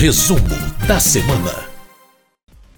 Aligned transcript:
Resumo 0.00 0.48
da 0.88 0.98
semana. 0.98 1.68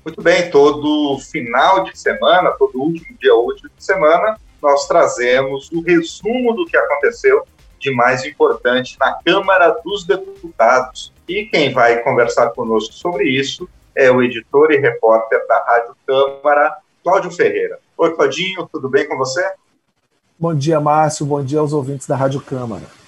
Muito 0.04 0.20
bem, 0.20 0.50
todo 0.50 1.20
final 1.20 1.84
de 1.84 1.96
semana, 1.96 2.50
todo 2.58 2.82
último 2.82 3.16
dia 3.16 3.32
útil 3.32 3.70
de 3.78 3.84
semana, 3.84 4.36
nós 4.60 4.88
trazemos 4.88 5.70
o 5.70 5.82
resumo 5.82 6.52
do 6.52 6.66
que 6.66 6.76
aconteceu 6.76 7.46
de 7.78 7.92
mais 7.92 8.24
importante 8.24 8.96
na 8.98 9.12
Câmara 9.24 9.70
dos 9.84 10.04
Deputados. 10.04 11.12
E 11.28 11.44
quem 11.44 11.72
vai 11.72 12.02
conversar 12.02 12.50
conosco 12.50 12.92
sobre 12.92 13.28
isso 13.28 13.68
é 13.94 14.10
o 14.10 14.20
editor 14.20 14.72
e 14.72 14.78
repórter 14.78 15.46
da 15.46 15.64
Rádio 15.64 15.96
Câmara, 16.04 16.76
Cláudio 17.04 17.30
Ferreira. 17.30 17.78
Oi, 17.98 18.16
Claudinho, 18.16 18.68
tudo 18.72 18.88
bem 18.88 19.06
com 19.06 19.16
você? 19.16 19.48
Bom 20.36 20.52
dia, 20.52 20.80
Márcio. 20.80 21.24
Bom 21.24 21.44
dia 21.44 21.60
aos 21.60 21.72
ouvintes 21.72 22.04
da 22.04 22.16
Rádio 22.16 22.40
Câmara. 22.40 23.01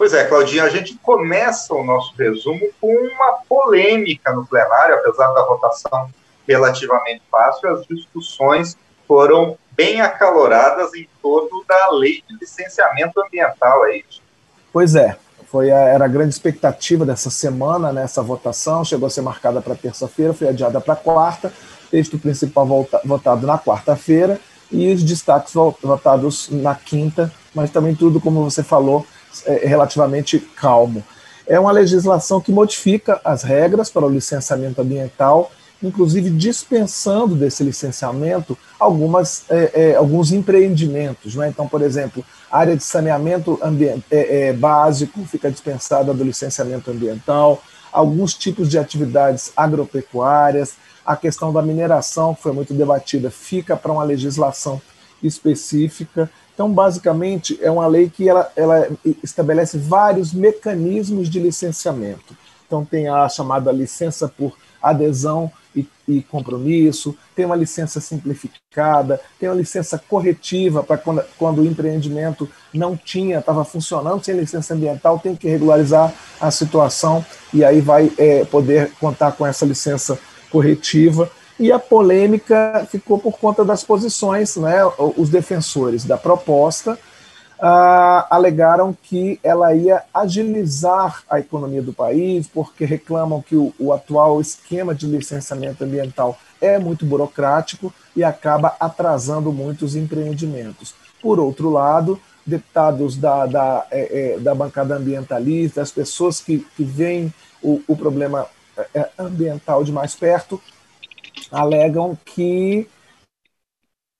Pois 0.00 0.14
é, 0.14 0.24
Claudinho, 0.24 0.64
a 0.64 0.70
gente 0.70 0.96
começa 1.02 1.74
o 1.74 1.84
nosso 1.84 2.14
resumo 2.16 2.66
com 2.80 2.90
uma 2.90 3.32
polêmica 3.46 4.32
no 4.32 4.46
plenário, 4.46 4.94
apesar 4.94 5.30
da 5.34 5.44
votação 5.44 6.08
relativamente 6.48 7.20
fácil, 7.30 7.68
as 7.68 7.86
discussões 7.86 8.78
foram 9.06 9.58
bem 9.72 10.00
acaloradas 10.00 10.94
em 10.94 11.06
torno 11.20 11.62
da 11.68 11.90
lei 11.90 12.24
de 12.26 12.34
licenciamento 12.40 13.20
ambiental, 13.20 13.84
é 13.88 13.98
isso? 13.98 14.22
Pois 14.72 14.94
é, 14.94 15.18
foi 15.50 15.70
a, 15.70 15.76
era 15.76 16.06
a 16.06 16.08
grande 16.08 16.30
expectativa 16.30 17.04
dessa 17.04 17.28
semana, 17.28 17.92
nessa 17.92 18.22
né, 18.22 18.26
votação, 18.26 18.82
chegou 18.82 19.06
a 19.06 19.10
ser 19.10 19.20
marcada 19.20 19.60
para 19.60 19.74
terça-feira, 19.74 20.32
foi 20.32 20.48
adiada 20.48 20.80
para 20.80 20.96
quarta, 20.96 21.52
texto 21.90 22.18
principal 22.18 22.64
volta, 22.64 23.02
votado 23.04 23.46
na 23.46 23.58
quarta-feira 23.58 24.40
e 24.72 24.90
os 24.94 25.04
destaques 25.04 25.52
votados 25.52 26.48
na 26.48 26.74
quinta, 26.74 27.30
mas 27.54 27.70
também 27.70 27.94
tudo, 27.94 28.18
como 28.18 28.42
você 28.42 28.62
falou, 28.62 29.04
é 29.46 29.66
relativamente 29.66 30.38
calmo. 30.38 31.04
É 31.46 31.58
uma 31.58 31.72
legislação 31.72 32.40
que 32.40 32.52
modifica 32.52 33.20
as 33.24 33.42
regras 33.42 33.90
para 33.90 34.04
o 34.04 34.08
licenciamento 34.08 34.80
ambiental 34.80 35.50
inclusive 35.82 36.30
dispensando 36.30 37.34
desse 37.34 37.64
licenciamento 37.64 38.56
algumas, 38.78 39.44
é, 39.48 39.70
é, 39.74 39.96
alguns 39.96 40.32
empreendimentos. 40.32 41.34
Né? 41.34 41.48
Então, 41.48 41.66
por 41.66 41.82
exemplo, 41.82 42.24
a 42.50 42.58
área 42.58 42.76
de 42.76 42.82
saneamento 42.82 43.58
é, 44.10 44.48
é, 44.48 44.52
básico 44.52 45.24
fica 45.24 45.50
dispensada 45.50 46.12
do 46.12 46.22
licenciamento 46.22 46.90
ambiental, 46.90 47.62
alguns 47.92 48.34
tipos 48.34 48.68
de 48.68 48.78
atividades 48.78 49.52
agropecuárias, 49.56 50.74
a 51.04 51.16
questão 51.16 51.52
da 51.52 51.62
mineração, 51.62 52.34
que 52.34 52.42
foi 52.42 52.52
muito 52.52 52.74
debatida, 52.74 53.30
fica 53.30 53.76
para 53.76 53.90
uma 53.90 54.04
legislação 54.04 54.80
específica. 55.22 56.30
Então, 56.60 56.70
basicamente, 56.70 57.58
é 57.62 57.70
uma 57.70 57.86
lei 57.86 58.10
que 58.10 58.28
ela, 58.28 58.52
ela 58.54 58.86
estabelece 59.24 59.78
vários 59.78 60.34
mecanismos 60.34 61.30
de 61.30 61.40
licenciamento. 61.40 62.36
Então, 62.66 62.84
tem 62.84 63.08
a 63.08 63.26
chamada 63.30 63.72
licença 63.72 64.28
por 64.28 64.58
adesão 64.82 65.50
e, 65.74 65.88
e, 66.06 66.20
compromisso, 66.20 67.16
tem 67.34 67.46
uma 67.46 67.56
licença 67.56 67.98
simplificada, 67.98 69.18
tem 69.38 69.48
uma 69.48 69.54
licença 69.54 69.98
corretiva 70.06 70.82
para 70.82 70.98
quando, 70.98 71.24
quando 71.38 71.62
o 71.62 71.66
empreendimento 71.66 72.46
não 72.74 72.94
tinha, 72.94 73.38
estava 73.38 73.64
funcionando 73.64 74.22
sem 74.22 74.36
licença 74.36 74.74
ambiental, 74.74 75.18
tem 75.18 75.34
que 75.34 75.48
regularizar 75.48 76.12
a 76.38 76.50
situação 76.50 77.24
e 77.54 77.64
aí 77.64 77.80
vai 77.80 78.12
é, 78.18 78.44
poder 78.44 78.92
contar 79.00 79.32
com 79.32 79.46
essa 79.46 79.64
licença 79.64 80.18
corretiva. 80.50 81.30
E 81.60 81.70
a 81.70 81.78
polêmica 81.78 82.88
ficou 82.90 83.18
por 83.18 83.38
conta 83.38 83.62
das 83.62 83.84
posições, 83.84 84.56
né, 84.56 84.78
os 85.14 85.28
defensores 85.28 86.06
da 86.06 86.16
proposta 86.16 86.98
ah, 87.60 88.26
alegaram 88.30 88.96
que 89.02 89.38
ela 89.42 89.74
ia 89.74 90.02
agilizar 90.14 91.22
a 91.28 91.38
economia 91.38 91.82
do 91.82 91.92
país, 91.92 92.48
porque 92.48 92.86
reclamam 92.86 93.42
que 93.42 93.54
o, 93.56 93.74
o 93.78 93.92
atual 93.92 94.40
esquema 94.40 94.94
de 94.94 95.06
licenciamento 95.06 95.84
ambiental 95.84 96.38
é 96.62 96.78
muito 96.78 97.04
burocrático 97.04 97.92
e 98.16 98.24
acaba 98.24 98.74
atrasando 98.80 99.52
muitos 99.52 99.94
empreendimentos. 99.94 100.94
Por 101.20 101.38
outro 101.38 101.68
lado, 101.68 102.18
deputados 102.46 103.18
da, 103.18 103.44
da, 103.44 103.86
é, 103.90 104.36
é, 104.36 104.38
da 104.38 104.54
bancada 104.54 104.96
ambientalista, 104.96 105.82
as 105.82 105.90
pessoas 105.90 106.40
que, 106.40 106.66
que 106.74 106.84
veem 106.84 107.30
o, 107.62 107.82
o 107.86 107.94
problema 107.94 108.46
é, 108.94 109.10
ambiental 109.18 109.84
de 109.84 109.92
mais 109.92 110.14
perto, 110.14 110.58
alegam 111.50 112.16
que 112.24 112.88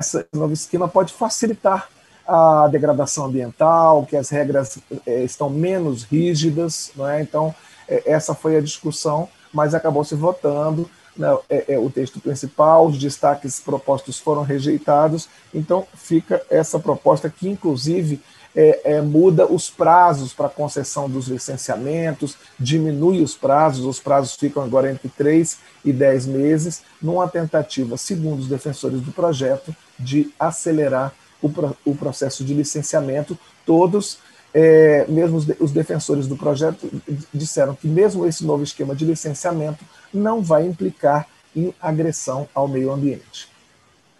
esse 0.00 0.26
novo 0.32 0.52
esquema 0.52 0.88
pode 0.88 1.12
facilitar 1.12 1.88
a 2.26 2.68
degradação 2.68 3.26
ambiental, 3.26 4.06
que 4.06 4.16
as 4.16 4.30
regras 4.30 4.78
é, 5.06 5.24
estão 5.24 5.50
menos 5.50 6.04
rígidas, 6.04 6.92
não 6.94 7.08
é? 7.08 7.20
Então, 7.20 7.54
é, 7.88 8.10
essa 8.12 8.34
foi 8.34 8.56
a 8.56 8.60
discussão, 8.60 9.28
mas 9.52 9.74
acabou 9.74 10.04
se 10.04 10.14
votando 10.14 10.88
né, 11.16 11.28
é, 11.48 11.74
é, 11.74 11.78
o 11.78 11.90
texto 11.90 12.20
principal, 12.20 12.86
os 12.86 12.98
destaques 12.98 13.60
propostos 13.60 14.18
foram 14.18 14.42
rejeitados, 14.42 15.28
então 15.52 15.86
fica 15.94 16.40
essa 16.48 16.78
proposta 16.78 17.28
que, 17.28 17.48
inclusive, 17.48 18.22
é, 18.54 18.94
é, 18.96 19.00
muda 19.00 19.46
os 19.46 19.70
prazos 19.70 20.32
para 20.32 20.48
concessão 20.48 21.08
dos 21.08 21.28
licenciamentos, 21.28 22.36
diminui 22.58 23.22
os 23.22 23.34
prazos, 23.34 23.84
os 23.84 24.00
prazos 24.00 24.34
ficam 24.34 24.62
agora 24.62 24.90
entre 24.90 25.08
3 25.08 25.58
e 25.84 25.92
10 25.92 26.26
meses, 26.26 26.82
numa 27.00 27.28
tentativa, 27.28 27.96
segundo 27.96 28.40
os 28.40 28.48
defensores 28.48 29.00
do 29.00 29.12
projeto, 29.12 29.74
de 29.98 30.32
acelerar 30.38 31.12
o, 31.42 31.50
o 31.84 31.94
processo 31.94 32.44
de 32.44 32.52
licenciamento, 32.52 33.38
todos, 33.64 34.18
é, 34.52 35.06
mesmo 35.08 35.36
os, 35.36 35.46
os 35.60 35.70
defensores 35.70 36.26
do 36.26 36.36
projeto, 36.36 36.90
disseram 37.32 37.74
que 37.74 37.86
mesmo 37.86 38.26
esse 38.26 38.44
novo 38.44 38.62
esquema 38.62 38.94
de 38.94 39.04
licenciamento 39.04 39.84
não 40.12 40.42
vai 40.42 40.66
implicar 40.66 41.26
em 41.54 41.74
agressão 41.80 42.48
ao 42.54 42.68
meio 42.68 42.92
ambiente. 42.92 43.48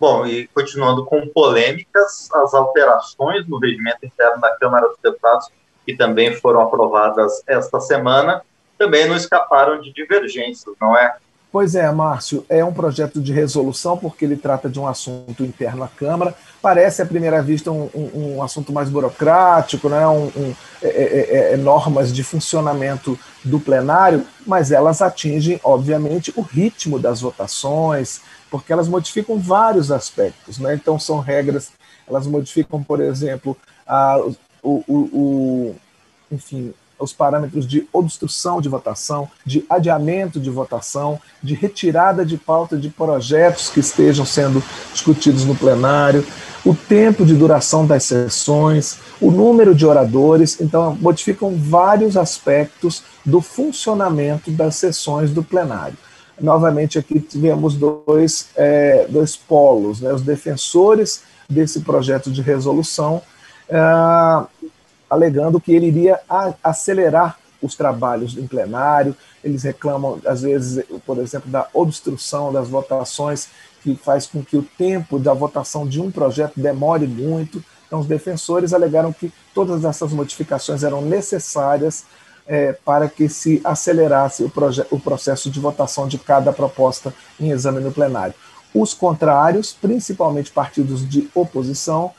Bom, 0.00 0.27
e 0.27 0.47
continuando 0.49 1.05
com 1.05 1.28
polêmicas, 1.28 2.31
as 2.33 2.55
alterações 2.55 3.47
no 3.47 3.59
regimento 3.59 4.06
interno 4.06 4.41
da 4.41 4.56
Câmara 4.56 4.88
dos 4.88 4.97
Deputados, 5.03 5.50
que 5.84 5.94
também 5.94 6.34
foram 6.34 6.62
aprovadas 6.62 7.43
esta 7.47 7.78
semana, 7.81 8.43
também 8.78 9.06
não 9.06 9.15
escaparam 9.15 9.78
de 9.78 9.93
divergências, 9.93 10.75
não 10.81 10.97
é? 10.97 11.19
Pois 11.53 11.75
é, 11.75 11.91
Márcio, 11.91 12.47
é 12.49 12.65
um 12.65 12.72
projeto 12.72 13.21
de 13.21 13.33
resolução 13.33 13.97
porque 13.97 14.25
ele 14.25 14.37
trata 14.37 14.69
de 14.69 14.78
um 14.78 14.87
assunto 14.87 15.44
interno 15.44 15.83
à 15.83 15.88
Câmara. 15.88 16.33
Parece, 16.62 17.03
à 17.03 17.06
primeira 17.06 17.43
vista, 17.43 17.72
um, 17.72 17.91
um, 17.93 18.37
um 18.37 18.43
assunto 18.43 18.72
mais 18.72 18.88
burocrático, 18.88 19.89
né? 19.89 20.06
um, 20.06 20.27
um 20.27 20.55
é, 20.81 20.87
é, 20.87 21.50
é, 21.50 21.55
é, 21.55 21.56
normas 21.56 22.12
de 22.12 22.22
funcionamento 22.22 23.19
do 23.44 23.59
plenário, 23.59 24.25
mas 24.47 24.71
elas 24.71 25.03
atingem, 25.03 25.59
obviamente, 25.65 26.33
o 26.37 26.41
ritmo 26.41 27.00
das 27.00 27.21
votações, 27.21 28.21
porque 28.49 28.72
elas 28.72 28.87
modificam 28.87 29.37
vários 29.37 29.91
aspectos. 29.91 30.56
Né? 30.59 30.75
Então, 30.77 31.00
são 31.00 31.19
regras, 31.19 31.72
elas 32.09 32.28
modificam, 32.28 32.81
por 32.81 33.00
exemplo, 33.00 33.56
a, 33.84 34.21
o, 34.62 34.84
o, 34.87 34.94
o 35.12 35.77
enfim, 36.31 36.72
os 37.00 37.12
parâmetros 37.12 37.66
de 37.66 37.88
obstrução 37.93 38.61
de 38.61 38.69
votação, 38.69 39.28
de 39.44 39.65
adiamento 39.69 40.38
de 40.38 40.50
votação, 40.50 41.19
de 41.43 41.55
retirada 41.55 42.25
de 42.25 42.37
pauta 42.37 42.77
de 42.77 42.91
projetos 42.91 43.69
que 43.71 43.81
estejam 43.81 44.27
sendo 44.27 44.62
discutidos 44.93 45.44
no 45.44 45.55
plenário, 45.55 46.25
o 46.65 46.75
tempo 46.75 47.25
de 47.25 47.34
duração 47.34 47.87
das 47.87 48.05
sessões, 48.05 48.99
o 49.21 49.31
número 49.31 49.75
de 49.75 49.87
oradores, 49.87 50.60
então 50.60 50.97
modificam 51.00 51.56
vários 51.56 52.16
aspectos 52.16 53.03
do 53.25 53.41
funcionamento 53.41 54.50
das 54.50 54.77
sessões 54.77 55.31
do 55.31 55.43
plenário. 55.43 55.97
Novamente, 56.41 56.99
aqui 56.99 57.21
tivemos 57.21 57.75
dois, 57.75 58.49
é, 58.56 59.06
dois 59.09 59.37
polos, 59.37 60.00
né, 60.00 60.12
os 60.12 60.22
defensores 60.22 61.22
desse 61.49 61.81
projeto 61.81 62.31
de 62.31 62.41
resolução. 62.41 63.21
É, 63.69 63.78
alegando 65.10 65.60
que 65.60 65.72
ele 65.72 65.87
iria 65.87 66.21
acelerar 66.62 67.37
os 67.60 67.75
trabalhos 67.75 68.38
em 68.38 68.47
plenário. 68.47 69.15
Eles 69.43 69.65
reclamam, 69.65 70.21
às 70.25 70.43
vezes, 70.43 70.84
por 71.04 71.18
exemplo, 71.18 71.51
da 71.51 71.66
obstrução 71.74 72.53
das 72.53 72.68
votações, 72.68 73.48
que 73.83 73.97
faz 73.97 74.27
com 74.27 74.42
que 74.42 74.57
o 74.57 74.62
tempo 74.62 75.18
da 75.18 75.34
votação 75.34 75.86
de 75.86 76.01
um 76.01 76.10
projeto 76.10 76.53
demore 76.57 77.07
muito. 77.07 77.62
Então, 77.86 77.98
os 77.98 78.07
defensores 78.07 78.72
alegaram 78.72 79.12
que 79.12 79.33
todas 79.54 79.84
essas 79.84 80.12
modificações 80.12 80.84
eram 80.84 81.03
necessárias 81.03 82.04
é, 82.47 82.72
para 82.72 83.09
que 83.09 83.28
se 83.28 83.60
acelerasse 83.65 84.42
o, 84.42 84.53
o 84.91 85.01
processo 85.01 85.51
de 85.51 85.59
votação 85.59 86.07
de 86.07 86.18
cada 86.18 86.53
proposta 86.53 87.12
em 87.39 87.51
exame 87.51 87.80
no 87.80 87.92
plenário. 87.92 88.34
Os 88.74 88.95
contrários, 88.95 89.72
principalmente 89.72 90.53
partidos 90.53 91.09
de 91.09 91.28
oposição, 91.34 92.12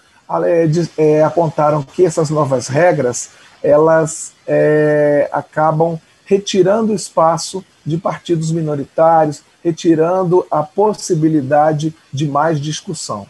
é, 0.97 1.23
apontaram 1.23 1.83
que 1.83 2.05
essas 2.05 2.29
novas 2.29 2.67
regras 2.67 3.29
elas 3.63 4.33
é, 4.47 5.29
acabam 5.31 5.99
retirando 6.25 6.93
espaço 6.93 7.63
de 7.85 7.97
partidos 7.97 8.51
minoritários, 8.51 9.43
retirando 9.63 10.45
a 10.49 10.63
possibilidade 10.63 11.93
de 12.11 12.27
mais 12.27 12.59
discussão. 12.59 13.27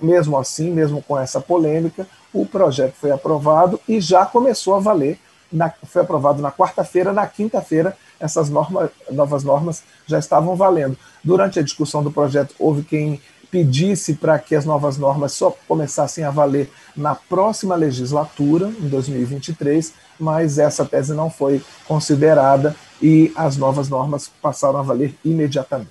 Mesmo 0.00 0.36
assim, 0.36 0.70
mesmo 0.70 1.02
com 1.02 1.18
essa 1.18 1.40
polêmica, 1.40 2.06
o 2.32 2.44
projeto 2.44 2.94
foi 2.94 3.10
aprovado 3.10 3.80
e 3.88 4.00
já 4.00 4.26
começou 4.26 4.74
a 4.74 4.80
valer. 4.80 5.18
Na, 5.50 5.72
foi 5.84 6.02
aprovado 6.02 6.42
na 6.42 6.52
quarta-feira, 6.52 7.12
na 7.12 7.26
quinta-feira 7.26 7.96
essas 8.20 8.50
norma, 8.50 8.90
novas 9.10 9.44
normas 9.44 9.82
já 10.06 10.18
estavam 10.18 10.56
valendo. 10.56 10.96
Durante 11.22 11.58
a 11.58 11.62
discussão 11.62 12.02
do 12.02 12.10
projeto, 12.10 12.54
houve 12.58 12.82
quem 12.82 13.20
pedisse 13.50 14.14
para 14.14 14.38
que 14.38 14.54
as 14.54 14.64
novas 14.64 14.98
normas 14.98 15.32
só 15.32 15.56
começassem 15.66 16.24
a 16.24 16.30
valer 16.30 16.70
na 16.96 17.14
próxima 17.14 17.74
legislatura, 17.74 18.66
em 18.66 18.88
2023, 18.88 19.94
mas 20.18 20.58
essa 20.58 20.84
tese 20.84 21.14
não 21.14 21.30
foi 21.30 21.62
considerada 21.86 22.74
e 23.00 23.32
as 23.36 23.56
novas 23.56 23.88
normas 23.88 24.28
passaram 24.42 24.78
a 24.78 24.82
valer 24.82 25.14
imediatamente. 25.24 25.88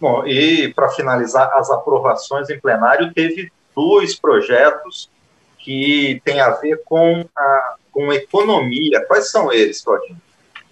Bom, 0.00 0.24
e 0.26 0.72
para 0.74 0.88
finalizar, 0.90 1.50
as 1.54 1.70
aprovações 1.70 2.48
em 2.48 2.58
plenário, 2.58 3.12
teve 3.12 3.50
dois 3.74 4.18
projetos 4.18 5.10
que 5.58 6.22
têm 6.24 6.40
a 6.40 6.50
ver 6.50 6.82
com 6.84 7.24
a 7.36 7.74
com 7.98 8.12
economia. 8.12 9.04
Quais 9.06 9.28
são 9.28 9.52
eles, 9.52 9.82
Claudinho? 9.82 10.20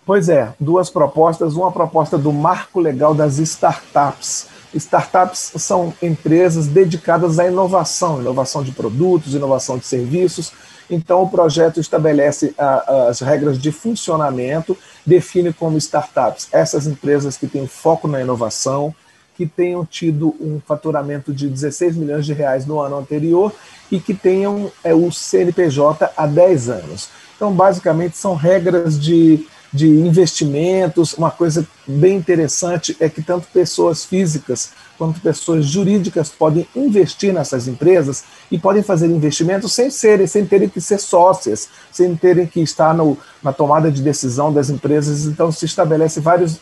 Pois 0.07 0.29
é, 0.29 0.55
duas 0.61 0.89
propostas. 0.89 1.55
Uma 1.55 1.73
proposta 1.73 2.17
do 2.17 2.33
marco 2.33 2.79
legal 2.79 3.13
das 3.13 3.39
startups. 3.39 4.47
Startups 4.73 5.53
são 5.57 5.93
empresas 6.01 6.69
dedicadas 6.69 7.41
à 7.41 7.47
inovação, 7.49 8.21
inovação 8.21 8.63
de 8.63 8.71
produtos, 8.71 9.35
inovação 9.35 9.77
de 9.77 9.85
serviços. 9.85 10.53
Então, 10.89 11.25
o 11.25 11.29
projeto 11.29 11.81
estabelece 11.81 12.55
a, 12.57 13.09
as 13.09 13.19
regras 13.19 13.59
de 13.59 13.73
funcionamento, 13.73 14.79
define 15.05 15.53
como 15.53 15.77
startups 15.77 16.47
essas 16.53 16.87
empresas 16.87 17.37
que 17.37 17.49
têm 17.49 17.67
foco 17.67 18.07
na 18.07 18.21
inovação, 18.21 18.95
que 19.37 19.45
tenham 19.45 19.85
tido 19.85 20.37
um 20.41 20.61
faturamento 20.65 21.35
de 21.35 21.49
16 21.49 21.97
milhões 21.97 22.25
de 22.25 22.33
reais 22.33 22.65
no 22.65 22.79
ano 22.79 22.97
anterior 22.97 23.53
e 23.91 23.99
que 23.99 24.15
tenham 24.15 24.71
é, 24.85 24.95
o 24.95 25.11
CNPJ 25.11 26.13
há 26.17 26.27
10 26.29 26.69
anos. 26.69 27.09
Então, 27.35 27.53
basicamente, 27.53 28.17
são 28.17 28.35
regras 28.35 28.99
de, 28.99 29.47
de 29.73 29.89
investimentos. 29.89 31.15
Uma 31.15 31.31
coisa 31.31 31.67
bem 31.87 32.17
interessante 32.17 32.97
é 33.01 33.09
que 33.09 33.23
tanto 33.23 33.49
pessoas 33.53 34.05
físicas 34.05 34.71
quanto 34.97 35.21
pessoas 35.21 35.67
jurídicas 35.67 36.31
podem 36.31 36.67
investir 36.75 37.33
nessas 37.33 37.69
empresas 37.69 38.25
e 38.51 38.59
podem 38.59 38.83
fazer 38.83 39.07
investimentos 39.07 39.73
sem 39.73 39.91
serem, 39.91 40.27
sem 40.27 40.47
terem 40.47 40.69
que 40.69 40.81
ser 40.81 40.99
sócias, 40.99 41.69
sem 41.93 42.17
terem 42.17 42.47
que 42.47 42.61
estar 42.61 42.95
no, 42.95 43.19
na 43.43 43.53
tomada 43.53 43.91
de 43.91 44.03
decisão 44.03 44.53
das 44.53 44.71
empresas. 44.71 45.27
Então, 45.27 45.53
se 45.53 45.65
estabelece 45.67 46.21
vários 46.21 46.59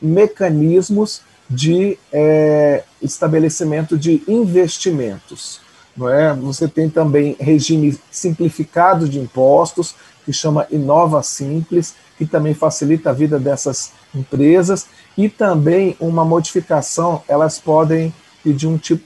mecanismos 0.00 1.20
de 1.48 1.98
é, 2.12 2.82
estabelecimento 3.00 3.96
de 3.96 4.22
investimentos. 4.26 5.60
Não 5.96 6.08
é? 6.08 6.34
Você 6.34 6.68
tem 6.68 6.90
também 6.90 7.36
regime 7.40 7.98
simplificado 8.10 9.08
de 9.08 9.18
impostos, 9.18 9.94
que 10.24 10.32
chama 10.32 10.66
Inova 10.70 11.22
Simples, 11.22 11.94
que 12.18 12.26
também 12.26 12.52
facilita 12.52 13.10
a 13.10 13.12
vida 13.12 13.38
dessas 13.38 13.92
empresas, 14.14 14.86
e 15.16 15.28
também 15.28 15.96
uma 16.00 16.24
modificação, 16.24 17.22
elas 17.28 17.58
podem 17.58 18.12
pedir 18.42 18.66
um 18.66 18.76
tipo, 18.76 19.04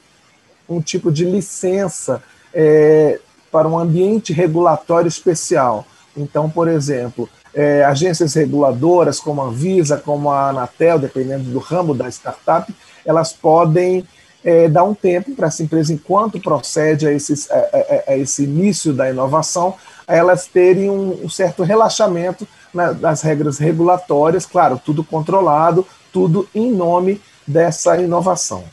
um 0.68 0.80
tipo 0.80 1.12
de 1.12 1.24
licença 1.24 2.22
é, 2.52 3.20
para 3.50 3.68
um 3.68 3.78
ambiente 3.78 4.32
regulatório 4.32 5.08
especial. 5.08 5.86
Então, 6.16 6.48
por 6.48 6.68
exemplo, 6.68 7.28
é, 7.54 7.84
agências 7.84 8.34
reguladoras 8.34 9.20
como 9.20 9.42
a 9.42 9.46
Anvisa, 9.46 9.96
como 9.96 10.30
a 10.30 10.50
Anatel, 10.50 10.98
dependendo 10.98 11.44
do 11.50 11.58
ramo 11.58 11.94
da 11.94 12.08
startup, 12.08 12.72
elas 13.04 13.32
podem 13.32 14.06
é, 14.44 14.68
dar 14.68 14.84
um 14.84 14.94
tempo 14.94 15.32
para 15.34 15.48
essa 15.48 15.62
empresa, 15.62 15.92
enquanto 15.92 16.40
procede 16.40 17.06
a, 17.06 17.12
esses, 17.12 17.50
a, 17.50 17.56
a, 17.56 18.12
a, 18.12 18.16
esse 18.16 18.44
início 18.44 18.92
da 18.92 19.10
inovação, 19.10 19.74
a 20.06 20.14
elas 20.14 20.46
terem 20.46 20.90
um, 20.90 21.24
um 21.24 21.28
certo 21.28 21.62
relaxamento 21.62 22.46
na, 22.72 22.92
das 22.92 23.22
regras 23.22 23.58
regulatórias, 23.58 24.46
claro, 24.46 24.80
tudo 24.82 25.04
controlado, 25.04 25.86
tudo 26.12 26.48
em 26.54 26.72
nome 26.72 27.20
dessa 27.46 27.96
inovação. 27.98 28.64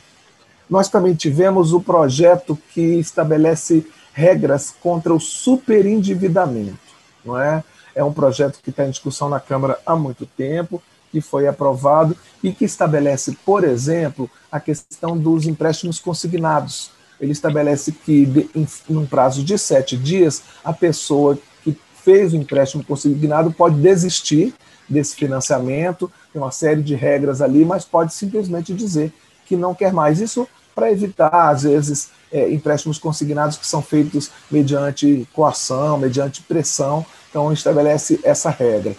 Nós 0.69 0.89
também 0.89 1.13
tivemos 1.13 1.73
o 1.73 1.81
projeto 1.81 2.57
que 2.73 2.81
estabelece 2.99 3.85
regras 4.13 4.73
contra 4.81 5.13
o 5.13 5.19
superendividamento, 5.19 6.79
não 7.23 7.39
é? 7.39 7.63
É 7.95 8.03
um 8.03 8.13
projeto 8.13 8.59
que 8.61 8.69
está 8.69 8.85
em 8.85 8.91
discussão 8.91 9.27
na 9.27 9.39
Câmara 9.39 9.79
há 9.85 9.95
muito 9.95 10.25
tempo, 10.25 10.81
que 11.17 11.21
foi 11.21 11.47
aprovado 11.47 12.15
e 12.43 12.51
que 12.51 12.63
estabelece, 12.63 13.35
por 13.43 13.63
exemplo, 13.63 14.29
a 14.51 14.59
questão 14.59 15.17
dos 15.17 15.47
empréstimos 15.47 15.97
consignados. 15.97 16.91
Ele 17.19 17.31
estabelece 17.31 17.91
que, 17.91 18.47
em, 18.53 18.67
em 18.87 18.95
um 18.95 19.05
prazo 19.07 19.43
de 19.43 19.57
sete 19.57 19.97
dias, 19.97 20.43
a 20.63 20.71
pessoa 20.71 21.35
que 21.63 21.75
fez 22.03 22.33
o 22.33 22.35
empréstimo 22.35 22.83
consignado 22.83 23.51
pode 23.51 23.81
desistir 23.81 24.53
desse 24.87 25.15
financiamento, 25.15 26.11
tem 26.31 26.39
uma 26.39 26.51
série 26.51 26.83
de 26.83 26.93
regras 26.93 27.41
ali, 27.41 27.65
mas 27.65 27.83
pode 27.83 28.13
simplesmente 28.13 28.71
dizer 28.71 29.11
que 29.47 29.55
não 29.55 29.73
quer 29.73 29.91
mais. 29.91 30.21
Isso 30.21 30.47
para 30.75 30.91
evitar, 30.91 31.49
às 31.49 31.63
vezes, 31.63 32.09
é, 32.31 32.53
empréstimos 32.53 32.99
consignados 32.99 33.57
que 33.57 33.65
são 33.65 33.81
feitos 33.81 34.29
mediante 34.51 35.27
coação, 35.33 35.97
mediante 35.97 36.43
pressão, 36.43 37.03
então, 37.27 37.51
estabelece 37.51 38.19
essa 38.23 38.51
regra. 38.51 38.95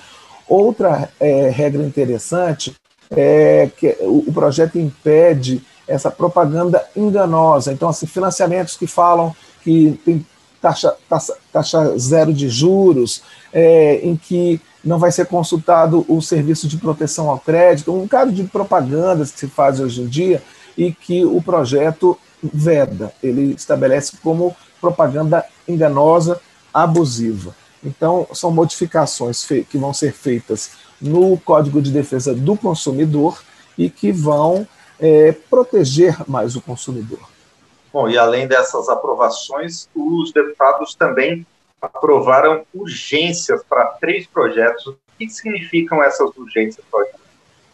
Outra 0.49 1.11
é, 1.21 1.51
regra 1.51 1.83
interessante 1.83 2.75
é 3.11 3.71
que 3.77 3.97
o, 4.01 4.33
projeto 4.33 4.79
impede 4.79 5.63
essa 5.87 6.11
propaganda 6.11 6.85
enganosa. 6.97 7.73
Então, 7.73 7.89
assim, 7.89 8.07
financiamentos 8.07 8.77
que 8.77 8.87
falam 8.87 9.35
que 9.63 9.99
tem 10.05 10.27
taxa, 10.61 10.95
taxa, 11.09 11.35
taxa 11.53 11.99
zero 11.99 12.33
de 12.33 12.49
juros, 12.49 13.23
é, 13.53 14.01
em 14.03 14.17
que 14.17 14.61
não 14.85 14.99
vai 14.99 15.11
ser 15.11 15.27
consultado 15.27 16.05
o 16.09 16.21
serviço 16.21 16.69
de 16.69 16.77
proteção 16.77 17.29
ao 17.29 17.39
crédito, 17.39 17.95
um 17.95 18.09
caso 18.09 18.33
de 18.33 18.45
propagandas 18.45 19.31
que 19.31 19.41
se 19.41 19.49
faz 19.49 19.81
hoje 19.81 20.03
em 20.03 20.07
dia 20.07 20.43
e 20.77 20.93
que 20.93 21.25
o 21.25 21.43
projeto 21.43 22.17
veda. 22.43 23.13
Ele 23.23 23.55
estabelece 23.55 24.17
como 24.23 24.57
propaganda 24.81 25.45
enganosa, 25.67 26.41
abusiva. 26.73 27.55
Então, 27.85 28.27
são 28.33 28.51
modificações 28.51 29.45
que 29.45 29.79
vão 29.79 29.93
ser 29.93 30.13
feitas 30.13 30.73
no 31.01 31.39
Código 31.39 31.81
de 31.81 31.93
Defesa 31.93 32.35
do 32.35 32.57
Consumidor 32.57 33.41
e 33.77 33.89
que 33.89 34.11
vão 34.11 34.67
é, 34.99 35.33
proteger 35.49 36.17
mais 36.29 36.57
o 36.57 36.61
consumidor. 36.61 37.21
Bom, 37.93 38.09
e 38.09 38.19
além 38.19 38.47
dessas 38.47 38.89
aprovações, 38.89 39.89
os 39.95 40.33
deputados 40.33 40.95
também 40.95 41.47
aprovaram 41.81 42.63
urgências 42.75 43.63
para 43.69 43.85
três 44.01 44.27
projetos. 44.27 44.87
O 44.87 44.97
que 45.19 45.29
significam 45.29 46.03
essas 46.03 46.31
urgências, 46.37 46.85
Cláudio? 46.91 47.15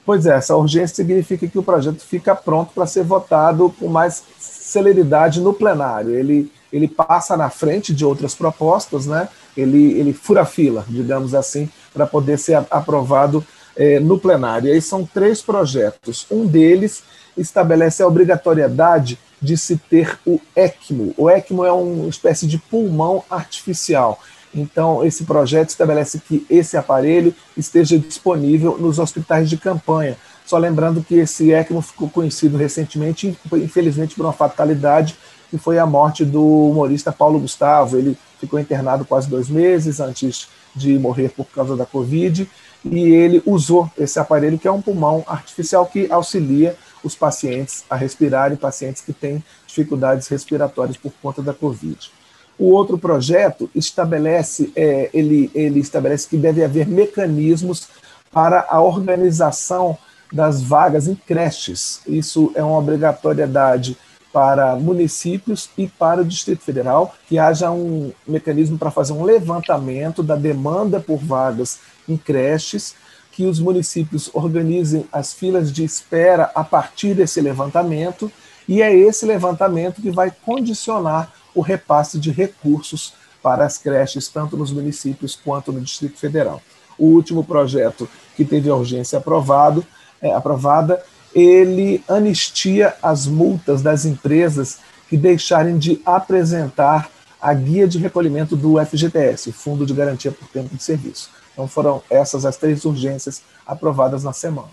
Pois 0.04 0.26
é, 0.26 0.34
essa 0.34 0.54
urgência 0.54 0.96
significa 0.96 1.48
que 1.48 1.58
o 1.58 1.62
projeto 1.62 2.00
fica 2.00 2.34
pronto 2.34 2.72
para 2.74 2.86
ser 2.86 3.02
votado 3.02 3.74
com 3.78 3.88
mais 3.88 4.22
celeridade 4.38 5.40
no 5.40 5.54
plenário. 5.54 6.14
Ele, 6.14 6.52
ele 6.70 6.86
passa 6.86 7.36
na 7.36 7.48
frente 7.48 7.94
de 7.94 8.04
outras 8.04 8.34
propostas, 8.34 9.06
né? 9.06 9.28
Ele, 9.56 9.98
ele 9.98 10.12
fura 10.12 10.44
fila, 10.44 10.84
digamos 10.88 11.34
assim, 11.34 11.68
para 11.92 12.06
poder 12.06 12.38
ser 12.38 12.56
aprovado 12.70 13.44
é, 13.76 13.98
no 14.00 14.18
plenário. 14.18 14.68
E 14.68 14.72
aí 14.72 14.80
são 14.80 15.04
três 15.04 15.42
projetos. 15.42 16.26
Um 16.30 16.46
deles 16.46 17.02
estabelece 17.36 18.02
a 18.02 18.06
obrigatoriedade 18.06 19.18
de 19.40 19.56
se 19.56 19.76
ter 19.76 20.18
o 20.26 20.40
ECMO. 20.56 21.14
O 21.16 21.28
ECMO 21.28 21.64
é 21.64 21.72
uma 21.72 22.08
espécie 22.08 22.46
de 22.46 22.58
pulmão 22.58 23.22
artificial. 23.28 24.20
Então, 24.54 25.04
esse 25.04 25.24
projeto 25.24 25.70
estabelece 25.70 26.20
que 26.20 26.46
esse 26.48 26.76
aparelho 26.76 27.34
esteja 27.56 27.98
disponível 27.98 28.78
nos 28.78 28.98
hospitais 28.98 29.50
de 29.50 29.56
campanha. 29.56 30.16
Só 30.46 30.58
lembrando 30.58 31.02
que 31.02 31.16
esse 31.16 31.50
ECMO 31.52 31.82
ficou 31.82 32.08
conhecido 32.08 32.56
recentemente, 32.56 33.36
infelizmente 33.54 34.14
por 34.14 34.24
uma 34.24 34.32
fatalidade, 34.32 35.16
que 35.54 35.58
foi 35.58 35.78
a 35.78 35.86
morte 35.86 36.24
do 36.24 36.44
humorista 36.44 37.12
Paulo 37.12 37.38
Gustavo. 37.38 37.96
Ele 37.96 38.18
ficou 38.40 38.58
internado 38.58 39.04
quase 39.04 39.28
dois 39.28 39.48
meses 39.48 40.00
antes 40.00 40.48
de 40.74 40.98
morrer 40.98 41.28
por 41.28 41.46
causa 41.46 41.76
da 41.76 41.86
Covid, 41.86 42.50
e 42.84 42.98
ele 42.98 43.40
usou 43.46 43.88
esse 43.96 44.18
aparelho, 44.18 44.58
que 44.58 44.66
é 44.66 44.72
um 44.72 44.82
pulmão 44.82 45.22
artificial 45.28 45.86
que 45.86 46.10
auxilia 46.10 46.76
os 47.04 47.14
pacientes 47.14 47.84
a 47.88 47.94
respirarem, 47.94 48.56
pacientes 48.56 49.00
que 49.00 49.12
têm 49.12 49.44
dificuldades 49.64 50.26
respiratórias 50.26 50.96
por 50.96 51.12
conta 51.22 51.40
da 51.40 51.54
Covid. 51.54 52.10
O 52.58 52.72
outro 52.72 52.98
projeto 52.98 53.70
estabelece, 53.76 54.72
é, 54.74 55.08
ele, 55.14 55.52
ele 55.54 55.78
estabelece 55.78 56.28
que 56.28 56.36
deve 56.36 56.64
haver 56.64 56.88
mecanismos 56.88 57.86
para 58.32 58.66
a 58.68 58.82
organização 58.82 59.96
das 60.32 60.60
vagas 60.60 61.06
em 61.06 61.14
creches. 61.14 62.00
Isso 62.08 62.50
é 62.56 62.62
uma 62.64 62.78
obrigatoriedade 62.78 63.96
para 64.34 64.74
municípios 64.74 65.70
e 65.78 65.86
para 65.86 66.22
o 66.22 66.24
Distrito 66.24 66.64
Federal, 66.64 67.14
que 67.28 67.38
haja 67.38 67.70
um 67.70 68.10
mecanismo 68.26 68.76
para 68.76 68.90
fazer 68.90 69.12
um 69.12 69.22
levantamento 69.22 70.24
da 70.24 70.34
demanda 70.34 70.98
por 70.98 71.18
vagas 71.18 71.78
em 72.08 72.16
creches, 72.16 72.96
que 73.30 73.46
os 73.46 73.60
municípios 73.60 74.28
organizem 74.34 75.06
as 75.12 75.32
filas 75.32 75.72
de 75.72 75.84
espera 75.84 76.50
a 76.52 76.64
partir 76.64 77.14
desse 77.14 77.40
levantamento, 77.40 78.30
e 78.66 78.82
é 78.82 78.92
esse 78.92 79.24
levantamento 79.24 80.02
que 80.02 80.10
vai 80.10 80.32
condicionar 80.44 81.32
o 81.54 81.60
repasse 81.60 82.18
de 82.18 82.32
recursos 82.32 83.14
para 83.40 83.64
as 83.64 83.78
creches, 83.78 84.26
tanto 84.26 84.56
nos 84.56 84.72
municípios 84.72 85.36
quanto 85.36 85.70
no 85.70 85.80
Distrito 85.80 86.18
Federal. 86.18 86.60
O 86.98 87.06
último 87.06 87.44
projeto 87.44 88.08
que 88.36 88.44
teve 88.44 88.68
a 88.68 88.74
urgência 88.74 89.18
aprovado, 89.18 89.86
é, 90.20 90.32
aprovada, 90.32 91.00
ele 91.34 92.02
anistia 92.08 92.94
as 93.02 93.26
multas 93.26 93.82
das 93.82 94.04
empresas 94.04 94.78
que 95.08 95.16
deixarem 95.16 95.76
de 95.76 96.00
apresentar 96.06 97.10
a 97.40 97.52
guia 97.52 97.86
de 97.86 97.98
recolhimento 97.98 98.56
do 98.56 98.82
FGTS, 98.84 99.52
Fundo 99.52 99.84
de 99.84 99.92
Garantia 99.92 100.32
por 100.32 100.48
Tempo 100.48 100.74
de 100.74 100.82
Serviço. 100.82 101.30
Então 101.52 101.68
foram 101.68 102.02
essas 102.08 102.46
as 102.46 102.56
três 102.56 102.84
urgências 102.84 103.42
aprovadas 103.66 104.24
na 104.24 104.32
semana. 104.32 104.70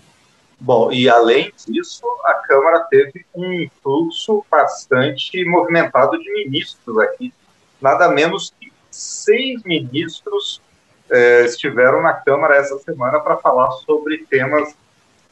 Bom, 0.58 0.92
e 0.92 1.08
além 1.08 1.52
disso, 1.66 2.06
a 2.24 2.34
Câmara 2.34 2.80
teve 2.88 3.26
um 3.34 3.68
fluxo 3.82 4.44
bastante 4.48 5.44
movimentado 5.44 6.16
de 6.18 6.32
ministros 6.32 6.96
aqui. 6.98 7.34
Nada 7.80 8.08
menos 8.08 8.54
que 8.58 8.72
seis 8.90 9.62
ministros 9.64 10.62
eh, 11.10 11.44
estiveram 11.44 12.00
na 12.00 12.12
Câmara 12.12 12.56
essa 12.56 12.78
semana 12.78 13.18
para 13.18 13.36
falar 13.36 13.72
sobre 13.72 14.18
temas 14.30 14.74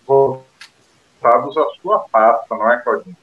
voltados 0.05 0.50
à 1.29 1.67
sua 1.81 1.99
pasta, 2.11 2.55
não 2.55 2.71
é, 2.71 2.79
Claudinho? 2.79 3.17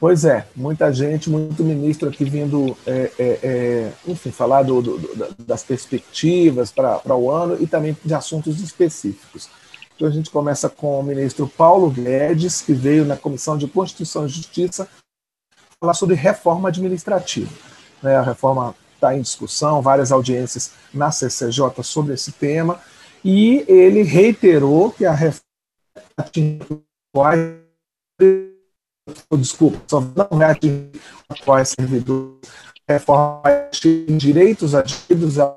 Pois 0.00 0.24
é, 0.24 0.46
muita 0.54 0.92
gente, 0.92 1.28
muito 1.28 1.64
ministro 1.64 2.08
aqui 2.08 2.24
vindo, 2.24 2.76
é, 2.86 3.10
é, 3.18 3.38
é, 3.42 3.92
enfim, 4.06 4.30
falar 4.30 4.62
do, 4.62 4.80
do, 4.80 5.34
das 5.38 5.64
perspectivas 5.64 6.70
para 6.70 7.16
o 7.16 7.30
ano 7.30 7.60
e 7.60 7.66
também 7.66 7.96
de 8.04 8.14
assuntos 8.14 8.60
específicos. 8.60 9.48
Então 9.96 10.06
a 10.06 10.10
gente 10.10 10.30
começa 10.30 10.68
com 10.68 11.00
o 11.00 11.02
ministro 11.02 11.48
Paulo 11.48 11.90
Guedes, 11.90 12.60
que 12.60 12.72
veio 12.72 13.04
na 13.04 13.16
Comissão 13.16 13.58
de 13.58 13.66
Constituição 13.66 14.26
e 14.26 14.28
Justiça 14.28 14.88
falar 15.80 15.94
sobre 15.94 16.14
reforma 16.14 16.68
administrativa. 16.68 17.50
Né, 18.00 18.16
a 18.16 18.22
reforma 18.22 18.76
está 18.94 19.16
em 19.16 19.20
discussão, 19.20 19.82
várias 19.82 20.12
audiências 20.12 20.72
na 20.94 21.10
CCJ 21.10 21.82
sobre 21.82 22.14
esse 22.14 22.30
tema, 22.30 22.80
e 23.24 23.64
ele 23.66 24.02
reiterou 24.02 24.92
que 24.92 25.04
a 25.04 25.12
reforma 25.12 25.42
desculpa, 29.38 29.80
só 29.86 30.00
não 30.00 30.38
vai 30.38 30.50
atingir 30.50 30.90
atuais 31.28 31.68
servidores, 31.68 32.50
reforma 32.88 33.42
direitos 34.16 34.74
adquiridos 34.74 35.38
a 35.38 35.56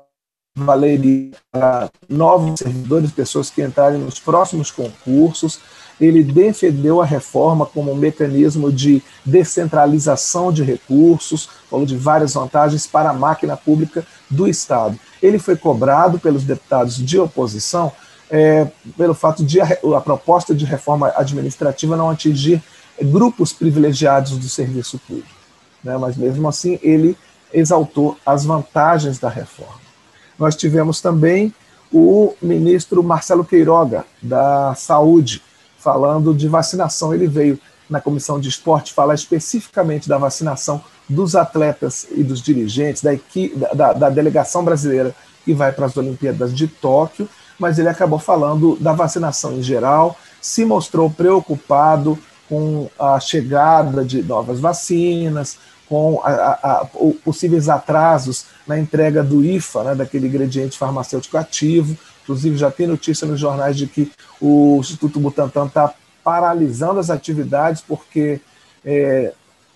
valeria 0.56 1.30
para 1.50 1.90
novos 2.08 2.58
servidores, 2.58 3.10
pessoas 3.10 3.50
que 3.50 3.62
entrarem 3.62 3.98
nos 3.98 4.20
próximos 4.20 4.70
concursos. 4.70 5.60
Ele 6.00 6.22
defendeu 6.22 7.00
a 7.00 7.04
reforma 7.04 7.64
como 7.64 7.92
um 7.92 7.96
mecanismo 7.96 8.72
de 8.72 9.02
descentralização 9.24 10.52
de 10.52 10.62
recursos, 10.62 11.48
falou 11.70 11.86
de 11.86 11.96
várias 11.96 12.34
vantagens 12.34 12.86
para 12.86 13.10
a 13.10 13.14
máquina 13.14 13.56
pública 13.56 14.04
do 14.28 14.48
Estado. 14.48 14.98
Ele 15.22 15.38
foi 15.38 15.56
cobrado 15.56 16.18
pelos 16.18 16.44
deputados 16.44 16.96
de 16.96 17.18
oposição 17.18 17.92
é, 18.32 18.66
pelo 18.96 19.12
fato 19.12 19.44
de 19.44 19.60
a, 19.60 19.66
a 19.96 20.00
proposta 20.00 20.54
de 20.54 20.64
reforma 20.64 21.12
administrativa 21.14 21.98
não 21.98 22.08
atingir 22.08 22.62
grupos 23.02 23.52
privilegiados 23.52 24.38
do 24.38 24.48
serviço 24.48 24.98
público. 25.06 25.28
Né? 25.84 25.98
Mas 25.98 26.16
mesmo 26.16 26.48
assim, 26.48 26.78
ele 26.82 27.16
exaltou 27.52 28.16
as 28.24 28.46
vantagens 28.46 29.18
da 29.18 29.28
reforma. 29.28 29.82
Nós 30.38 30.56
tivemos 30.56 31.02
também 31.02 31.54
o 31.92 32.34
ministro 32.40 33.02
Marcelo 33.02 33.44
Queiroga, 33.44 34.06
da 34.22 34.74
Saúde, 34.74 35.42
falando 35.78 36.32
de 36.32 36.48
vacinação. 36.48 37.12
Ele 37.12 37.26
veio 37.26 37.60
na 37.90 38.00
comissão 38.00 38.40
de 38.40 38.48
esporte 38.48 38.94
falar 38.94 39.14
especificamente 39.14 40.08
da 40.08 40.16
vacinação 40.16 40.82
dos 41.06 41.36
atletas 41.36 42.06
e 42.10 42.22
dos 42.22 42.40
dirigentes, 42.40 43.02
da, 43.02 43.12
equipe, 43.12 43.54
da, 43.74 43.92
da 43.92 44.08
delegação 44.08 44.64
brasileira 44.64 45.14
que 45.44 45.52
vai 45.52 45.70
para 45.70 45.84
as 45.84 45.96
Olimpíadas 45.98 46.54
de 46.54 46.66
Tóquio, 46.66 47.28
mas 47.58 47.78
ele 47.78 47.88
acabou 47.88 48.18
falando 48.18 48.76
da 48.80 48.92
vacinação 48.92 49.54
em 49.54 49.62
geral, 49.62 50.16
se 50.40 50.64
mostrou 50.64 51.10
preocupado 51.10 52.18
com 52.48 52.90
a 52.98 53.18
chegada 53.18 54.04
de 54.04 54.22
novas 54.22 54.60
vacinas, 54.60 55.58
com 55.88 56.20
a, 56.24 56.30
a, 56.30 56.52
a, 56.52 56.86
possíveis 57.24 57.68
atrasos 57.68 58.46
na 58.66 58.78
entrega 58.78 59.22
do 59.22 59.44
IFA, 59.44 59.84
né, 59.84 59.94
daquele 59.94 60.26
ingrediente 60.26 60.78
farmacêutico 60.78 61.36
ativo. 61.36 61.96
Inclusive, 62.22 62.56
já 62.56 62.70
tem 62.70 62.86
notícia 62.86 63.26
nos 63.26 63.38
jornais 63.38 63.76
de 63.76 63.86
que 63.86 64.10
o 64.40 64.78
Instituto 64.80 65.20
Butantan 65.20 65.66
está 65.66 65.94
paralisando 66.24 67.00
as 67.00 67.10
atividades 67.10 67.82
porque 67.86 68.40
é, 68.84 69.32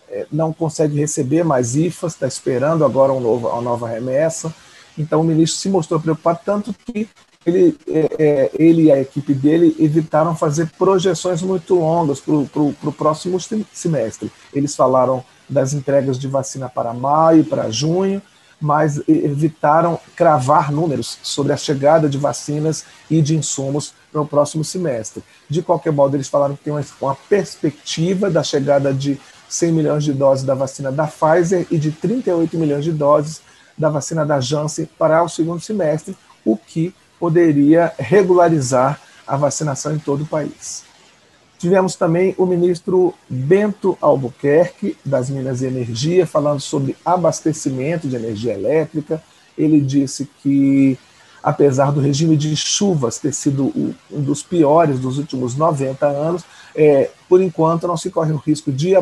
é, 0.08 0.26
não 0.30 0.52
consegue 0.52 0.98
receber 0.98 1.44
mais 1.44 1.76
IFAs, 1.76 2.12
está 2.12 2.26
esperando 2.26 2.84
agora 2.84 3.12
um 3.12 3.20
novo, 3.20 3.48
uma 3.48 3.60
nova 3.60 3.88
remessa. 3.88 4.54
Então, 4.96 5.20
o 5.20 5.24
ministro 5.24 5.60
se 5.60 5.68
mostrou 5.68 6.00
preocupado, 6.00 6.40
tanto 6.44 6.72
que 6.72 7.08
ele, 7.46 7.78
é, 7.88 8.08
é, 8.18 8.50
ele 8.58 8.84
e 8.84 8.92
a 8.92 9.00
equipe 9.00 9.32
dele 9.32 9.74
evitaram 9.78 10.34
fazer 10.34 10.68
projeções 10.76 11.40
muito 11.40 11.76
longas 11.76 12.20
para 12.20 12.34
o 12.34 12.92
próximo 12.92 13.38
semestre. 13.72 14.30
Eles 14.52 14.74
falaram 14.74 15.24
das 15.48 15.72
entregas 15.72 16.18
de 16.18 16.26
vacina 16.26 16.68
para 16.68 16.92
maio, 16.92 17.44
para 17.44 17.70
junho, 17.70 18.20
mas 18.60 19.00
evitaram 19.06 20.00
cravar 20.16 20.72
números 20.72 21.18
sobre 21.22 21.52
a 21.52 21.56
chegada 21.56 22.08
de 22.08 22.18
vacinas 22.18 22.84
e 23.08 23.22
de 23.22 23.36
insumos 23.36 23.94
para 24.10 24.22
o 24.22 24.26
próximo 24.26 24.64
semestre. 24.64 25.22
De 25.48 25.62
qualquer 25.62 25.92
modo, 25.92 26.16
eles 26.16 26.28
falaram 26.28 26.56
que 26.56 26.64
tem 26.64 26.72
uma, 26.72 26.84
uma 27.00 27.14
perspectiva 27.14 28.30
da 28.30 28.42
chegada 28.42 28.92
de 28.92 29.20
100 29.48 29.72
milhões 29.72 30.04
de 30.04 30.12
doses 30.12 30.44
da 30.44 30.54
vacina 30.54 30.90
da 30.90 31.06
Pfizer 31.06 31.66
e 31.70 31.78
de 31.78 31.92
38 31.92 32.58
milhões 32.58 32.82
de 32.82 32.92
doses 32.92 33.40
da 33.78 33.90
vacina 33.90 34.24
da 34.24 34.40
Janssen 34.40 34.88
para 34.98 35.22
o 35.22 35.28
segundo 35.28 35.60
semestre, 35.60 36.16
o 36.44 36.56
que 36.56 36.94
poderia 37.18 37.92
regularizar 37.98 39.00
a 39.26 39.36
vacinação 39.36 39.94
em 39.94 39.98
todo 39.98 40.22
o 40.22 40.26
país. 40.26 40.84
Tivemos 41.58 41.96
também 41.96 42.34
o 42.36 42.44
ministro 42.44 43.14
Bento 43.28 43.96
Albuquerque, 44.00 44.96
das 45.04 45.30
Minas 45.30 45.62
e 45.62 45.66
Energia, 45.66 46.26
falando 46.26 46.60
sobre 46.60 46.96
abastecimento 47.04 48.06
de 48.06 48.14
energia 48.14 48.52
elétrica. 48.52 49.22
Ele 49.56 49.80
disse 49.80 50.28
que, 50.42 50.98
apesar 51.42 51.90
do 51.92 52.00
regime 52.00 52.36
de 52.36 52.54
chuvas 52.54 53.18
ter 53.18 53.32
sido 53.32 53.72
um 54.10 54.20
dos 54.20 54.42
piores 54.42 55.00
dos 55.00 55.16
últimos 55.16 55.56
90 55.56 56.06
anos, 56.06 56.44
é, 56.74 57.10
por 57.26 57.40
enquanto 57.40 57.86
não 57.86 57.96
se 57.96 58.10
corre 58.10 58.32
o 58.32 58.36
risco 58.36 58.70
de, 58.70 58.92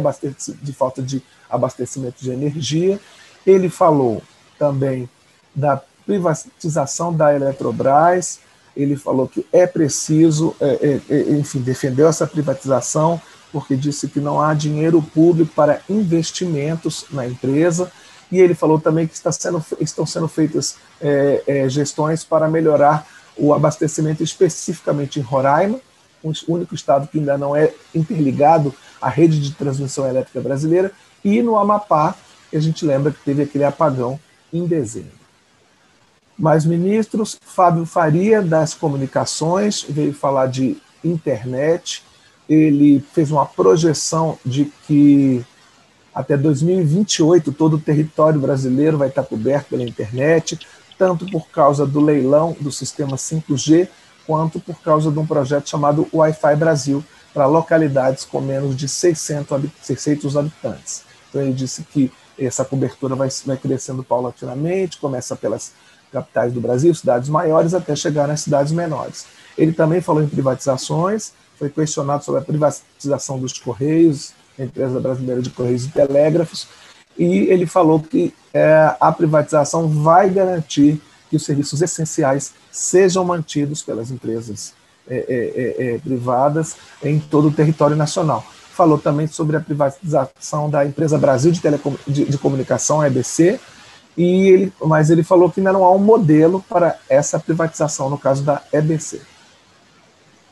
de 0.63 0.73
falta 0.73 1.03
de 1.03 1.21
abastecimento 1.51 2.23
de 2.23 2.31
energia. 2.31 3.01
Ele 3.45 3.69
falou 3.69 4.23
também 4.57 5.09
da 5.55 5.83
privatização 6.07 7.13
da 7.13 7.35
Eletrobras. 7.35 8.41
Ele 8.77 8.97
falou 8.97 9.29
que 9.29 9.47
é 9.53 9.67
preciso, 9.67 10.55
é, 10.61 11.01
é, 11.09 11.15
é, 11.15 11.31
enfim, 11.33 11.61
defendeu 11.61 12.09
essa 12.09 12.27
privatização, 12.27 13.21
porque 13.53 13.77
disse 13.77 14.09
que 14.09 14.19
não 14.19 14.41
há 14.41 14.53
dinheiro 14.53 15.01
público 15.01 15.53
para 15.55 15.81
investimentos 15.89 17.07
na 17.11 17.27
empresa. 17.27 17.91
E 18.33 18.41
ele 18.41 18.55
falou 18.55 18.81
também 18.81 19.07
que 19.07 19.15
está 19.15 19.31
sendo, 19.31 19.65
estão 19.81 20.05
sendo 20.05 20.27
feitas 20.27 20.77
é, 21.01 21.43
é, 21.47 21.69
gestões 21.69 22.25
para 22.25 22.49
melhorar 22.49 23.07
o 23.37 23.53
abastecimento, 23.55 24.23
especificamente 24.23 25.21
em 25.21 25.23
Roraima, 25.23 25.79
o 26.23 26.33
único 26.49 26.75
estado 26.75 27.07
que 27.07 27.19
ainda 27.19 27.37
não 27.37 27.55
é 27.55 27.73
interligado 27.95 28.75
à 29.01 29.09
rede 29.09 29.39
de 29.41 29.53
transmissão 29.53 30.09
elétrica 30.09 30.41
brasileira, 30.41 30.91
e 31.23 31.43
no 31.43 31.57
Amapá, 31.57 32.15
que 32.51 32.57
a 32.57 32.61
gente 32.61 32.85
lembra 32.85 33.13
que 33.13 33.23
teve 33.25 33.43
aquele 33.43 33.65
apagão 33.65 34.19
em 34.53 34.67
dezembro. 34.67 35.24
Mais 36.45 36.67
ministros, 36.67 37.39
Fábio 37.41 37.87
Faria, 37.87 38.43
das 38.43 38.75
comunicações, 38.75 39.83
veio 39.89 40.13
falar 40.13 40.47
de 40.49 40.77
internet. 41.03 42.03
Ele 42.47 43.03
fez 43.15 43.31
uma 43.31 43.47
projeção 43.47 44.39
de 44.45 44.71
que 44.87 45.43
até 46.15 46.37
2028 46.37 47.51
todo 47.51 47.77
o 47.77 47.81
território 47.81 48.39
brasileiro 48.39 48.99
vai 48.99 49.09
estar 49.09 49.23
coberto 49.23 49.71
pela 49.71 49.85
internet, 49.85 50.59
tanto 50.99 51.25
por 51.31 51.49
causa 51.49 51.87
do 51.87 51.99
leilão 51.99 52.55
do 52.61 52.71
sistema 52.71 53.17
5G, 53.17 53.89
quanto 54.27 54.61
por 54.61 54.79
causa 54.83 55.11
de 55.11 55.19
um 55.19 55.27
projeto 55.27 55.71
chamado 55.71 56.07
Wi-Fi 56.13 56.57
Brasil, 56.57 57.03
para 57.33 57.47
localidades 57.47 58.27
com 58.27 58.43
menos 58.43 58.77
de 58.77 58.87
600, 58.87 59.63
600 59.81 60.37
habitantes. 60.37 61.05
Então 61.31 61.41
ele 61.41 61.55
disse 61.55 61.83
que 61.85 62.13
essa 62.39 62.67
cobertura 62.67 63.15
vai, 63.15 63.31
vai 63.47 63.57
crescendo 63.57 64.05
paulatinamente, 64.05 64.99
começa 64.99 65.35
pelas 65.35 65.73
capitais 66.15 66.53
do 66.53 66.61
Brasil, 66.61 66.95
cidades 66.95 67.29
maiores, 67.29 67.75
até 67.75 67.97
chegar 67.97 68.29
nas 68.29 68.41
cidades 68.41 68.73
menores. 68.73 69.27
Ele 69.59 69.73
também 69.73 70.01
falou 70.01 70.23
em 70.23 70.29
privatizações, 70.29 71.33
foi 71.59 71.69
questionado 71.69 72.25
sobre 72.25 72.41
a 72.41 72.45
privatização 72.45 73.39
dos 73.39 73.59
Correios, 73.59 74.33
a 74.57 74.63
empresa 74.63 75.01
brasileira 75.01 75.43
de 75.43 75.51
Correios 75.51 75.85
e 75.85 75.89
Telégrafos, 75.89 76.69
e 77.19 77.27
ele 77.51 77.67
falou 77.67 78.01
que 78.01 78.33
é, 78.53 78.95
a 79.01 79.11
privatização 79.11 79.89
vai 79.89 80.31
garantir 80.31 81.01
que 81.29 81.37
os 81.37 81.45
serviços 81.45 81.83
essenciais 81.83 82.53
sejam 82.71 83.25
mantidos 83.25 83.83
pelas 83.83 84.11
empresas 84.11 84.73
é, 85.09 85.17
é, 85.17 85.87
é, 85.89 85.95
é 85.95 85.99
privadas 85.99 86.77
em 87.03 87.19
todo 87.19 87.49
o 87.49 87.53
território 87.53 87.97
nacional. 87.97 88.45
Falou 88.73 88.99
também 88.99 89.27
sobre 89.27 89.57
a 89.57 89.61
privatização 89.61 90.69
da 90.69 90.85
empresa 90.85 91.19
Brasil 91.19 91.53
de, 91.53 91.61
Telecom 91.61 91.95
de, 92.07 92.25
de 92.25 92.39
Comunicação, 92.39 93.01
a 93.01 93.07
EBC, 93.07 93.61
e 94.17 94.49
ele, 94.49 94.73
mas 94.81 95.11
ele 95.11 95.23
falou 95.23 95.51
que 95.51 95.61
ainda 95.61 95.73
não 95.73 95.85
há 95.85 95.91
um 95.91 95.99
modelo 95.99 96.65
para 96.69 96.99
essa 97.09 97.39
privatização, 97.39 98.09
no 98.09 98.19
caso 98.19 98.43
da 98.43 98.63
EBC. 98.73 99.21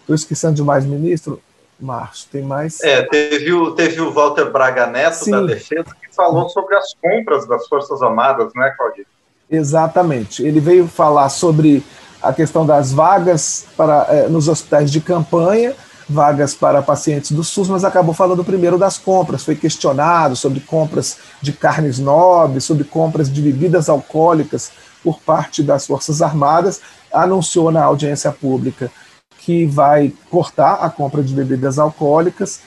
Estou 0.01 0.15
esquecendo 0.15 0.55
de 0.55 0.63
mais 0.63 0.85
ministro, 0.85 1.41
Márcio, 1.79 2.29
tem 2.31 2.43
mais? 2.43 2.81
É, 2.83 3.03
teve 3.03 3.53
o, 3.53 3.73
teve 3.73 4.01
o 4.01 4.13
Walter 4.13 4.51
Braga 4.51 4.87
Neto, 4.87 5.25
Sim. 5.25 5.31
da 5.31 5.43
Defesa, 5.43 5.97
que 6.01 6.15
falou 6.15 6.49
sobre 6.49 6.75
as 6.77 6.95
compras 6.95 7.47
das 7.47 7.67
Forças 7.69 8.03
Armadas, 8.03 8.53
não 8.55 8.65
é, 8.65 8.71
Claudio? 8.71 9.07
Exatamente. 9.51 10.45
Ele 10.45 10.61
veio 10.61 10.89
falar 10.89 11.29
sobre 11.29 11.85
a 12.23 12.33
questão 12.33 12.65
das 12.65 12.93
vagas 12.93 13.67
para, 13.77 14.07
eh, 14.09 14.29
nos 14.29 14.49
hospitais 14.49 14.91
de 14.91 15.01
campanha, 15.01 15.75
vagas 16.09 16.55
para 16.55 16.83
pacientes 16.83 17.33
do 17.33 17.45
SUS, 17.45 17.69
mas 17.69 17.85
acabou 17.85 18.15
falando 18.15 18.45
primeiro 18.45 18.79
das 18.79 18.99
compras. 18.99 19.45
Foi 19.45 19.55
questionado 19.55 20.37
sobre 20.37 20.61
compras 20.61 21.19
de 21.41 21.53
carnes 21.53 21.99
nobres, 21.99 22.65
sobre 22.65 22.85
compras 22.85 23.33
de 23.33 23.41
bebidas 23.41 23.89
alcoólicas 23.89 24.71
por 25.03 25.21
parte 25.21 25.63
das 25.63 25.87
Forças 25.87 26.23
Armadas. 26.23 26.81
Anunciou 27.13 27.71
na 27.71 27.85
audiência 27.85 28.31
pública 28.33 28.91
que 29.39 29.67
vai 29.67 30.13
cortar 30.31 30.75
a 30.75 30.91
compra 30.91 31.23
de 31.23 31.35
bebidas 31.35 31.79
alcoólicas. 31.79 32.61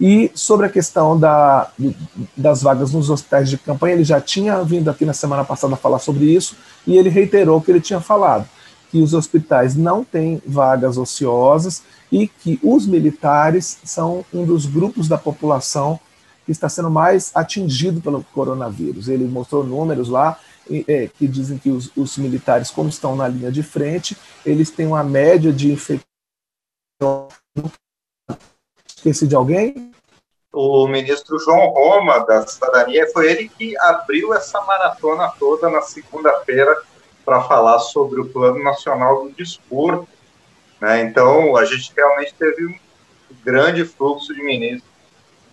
E 0.00 0.30
sobre 0.34 0.66
a 0.66 0.68
questão 0.68 1.18
da, 1.18 1.70
das 2.36 2.62
vagas 2.62 2.92
nos 2.92 3.10
hospitais 3.10 3.50
de 3.50 3.58
campanha, 3.58 3.94
ele 3.94 4.04
já 4.04 4.20
tinha 4.20 4.62
vindo 4.62 4.88
aqui 4.88 5.04
na 5.04 5.12
semana 5.12 5.44
passada 5.44 5.74
falar 5.74 5.98
sobre 5.98 6.24
isso 6.24 6.56
e 6.86 6.96
ele 6.96 7.08
reiterou 7.08 7.58
o 7.58 7.60
que 7.60 7.70
ele 7.70 7.80
tinha 7.80 8.00
falado 8.00 8.46
que 8.90 9.02
os 9.02 9.14
hospitais 9.14 9.76
não 9.76 10.02
têm 10.02 10.42
vagas 10.46 10.96
ociosas 10.96 11.82
e 12.10 12.26
que 12.26 12.58
os 12.62 12.86
militares 12.86 13.78
são 13.84 14.24
um 14.32 14.44
dos 14.44 14.66
grupos 14.66 15.08
da 15.08 15.18
população 15.18 16.00
que 16.46 16.52
está 16.52 16.68
sendo 16.68 16.90
mais 16.90 17.30
atingido 17.34 18.00
pelo 18.00 18.24
coronavírus. 18.32 19.08
Ele 19.08 19.24
mostrou 19.24 19.62
números 19.62 20.08
lá 20.08 20.38
é, 20.86 21.08
que 21.08 21.26
dizem 21.26 21.58
que 21.58 21.70
os, 21.70 21.90
os, 21.96 22.16
militares, 22.16 22.70
como 22.70 22.88
estão 22.88 23.14
na 23.14 23.28
linha 23.28 23.52
de 23.52 23.62
frente, 23.62 24.16
eles 24.44 24.70
têm 24.70 24.86
uma 24.86 25.04
média 25.04 25.52
de 25.52 25.72
infecção. 25.72 26.04
Esqueci 28.86 29.26
de 29.26 29.34
alguém? 29.34 29.92
O 30.52 30.88
ministro 30.88 31.38
João 31.38 31.68
Roma, 31.68 32.20
da 32.20 32.46
Cidadania, 32.46 33.06
foi 33.12 33.30
ele 33.30 33.48
que 33.48 33.76
abriu 33.78 34.32
essa 34.34 34.60
maratona 34.62 35.30
toda 35.38 35.68
na 35.68 35.82
segunda-feira 35.82 36.82
para 37.28 37.42
falar 37.42 37.78
sobre 37.78 38.22
o 38.22 38.24
Plano 38.30 38.64
Nacional 38.64 39.24
do 39.24 39.30
Desporto. 39.32 40.08
Né? 40.80 41.02
Então, 41.02 41.58
a 41.58 41.64
gente 41.66 41.92
realmente 41.94 42.32
teve 42.32 42.64
um 42.64 42.74
grande 43.44 43.84
fluxo 43.84 44.32
de 44.32 44.42
ministros 44.42 44.90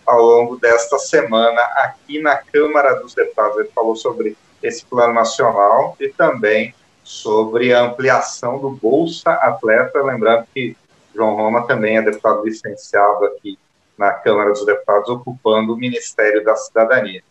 ao 0.06 0.22
longo 0.22 0.56
desta 0.56 0.98
semana 0.98 1.60
aqui 1.74 2.18
na 2.18 2.34
Câmara 2.34 2.94
dos 2.94 3.14
Deputados. 3.14 3.58
Ele 3.58 3.68
falou 3.74 3.94
sobre 3.94 4.38
esse 4.62 4.86
Plano 4.86 5.12
Nacional 5.12 5.94
e 6.00 6.08
também 6.08 6.74
sobre 7.04 7.74
a 7.74 7.82
ampliação 7.82 8.58
do 8.58 8.70
Bolsa 8.70 9.32
Atleta. 9.32 10.02
Lembrando 10.02 10.46
que 10.54 10.74
João 11.14 11.36
Roma 11.36 11.66
também 11.66 11.98
é 11.98 12.02
deputado 12.02 12.42
licenciado 12.42 13.22
aqui 13.26 13.58
na 13.98 14.12
Câmara 14.12 14.48
dos 14.48 14.64
Deputados, 14.64 15.10
ocupando 15.10 15.74
o 15.74 15.76
Ministério 15.76 16.42
da 16.42 16.56
Cidadania. 16.56 17.22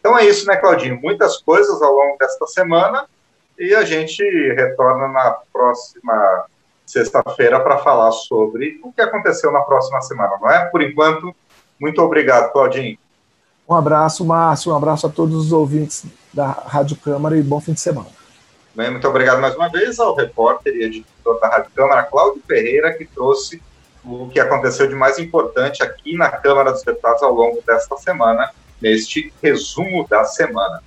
Então 0.00 0.18
é 0.18 0.24
isso, 0.24 0.46
né, 0.46 0.56
Claudinho? 0.56 0.98
Muitas 0.98 1.42
coisas 1.42 1.82
ao 1.82 1.92
longo 1.92 2.16
desta 2.16 2.46
semana 2.46 3.06
e 3.58 3.74
a 3.74 3.84
gente 3.84 4.22
retorna 4.54 5.08
na 5.08 5.36
próxima 5.52 6.46
sexta-feira 6.86 7.60
para 7.60 7.78
falar 7.78 8.12
sobre 8.12 8.80
o 8.82 8.92
que 8.92 9.00
aconteceu 9.00 9.50
na 9.50 9.60
próxima 9.60 10.00
semana, 10.02 10.36
não 10.40 10.50
é? 10.50 10.66
Por 10.66 10.82
enquanto, 10.82 11.34
muito 11.80 12.02
obrigado, 12.02 12.52
Claudinho. 12.52 12.98
Um 13.68 13.74
abraço, 13.74 14.24
Márcio, 14.24 14.72
um 14.72 14.76
abraço 14.76 15.06
a 15.06 15.10
todos 15.10 15.34
os 15.34 15.52
ouvintes 15.52 16.04
da 16.32 16.46
Rádio 16.46 16.96
Câmara 16.96 17.36
e 17.36 17.42
bom 17.42 17.60
fim 17.60 17.72
de 17.72 17.80
semana. 17.80 18.08
Bem, 18.74 18.90
muito 18.90 19.06
obrigado 19.06 19.40
mais 19.40 19.54
uma 19.54 19.68
vez 19.68 19.98
ao 19.98 20.14
repórter 20.14 20.74
e 20.74 20.84
editor 20.84 21.38
da 21.40 21.48
Rádio 21.48 21.70
Câmara, 21.74 22.02
Cláudio 22.04 22.42
Ferreira, 22.46 22.92
que 22.92 23.04
trouxe 23.04 23.62
o 24.04 24.28
que 24.28 24.40
aconteceu 24.40 24.88
de 24.88 24.94
mais 24.94 25.18
importante 25.18 25.82
aqui 25.82 26.16
na 26.16 26.28
Câmara 26.28 26.72
dos 26.72 26.82
Deputados 26.82 27.22
ao 27.22 27.32
longo 27.32 27.62
desta 27.66 27.96
semana, 27.96 28.50
neste 28.80 29.32
resumo 29.42 30.06
da 30.08 30.24
semana. 30.24 30.82